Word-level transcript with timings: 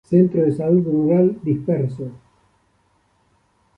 Centro 0.09 0.41
de 0.43 0.51
Salud 0.51 0.83
Rural 0.83 1.37
Disperso. 1.43 2.09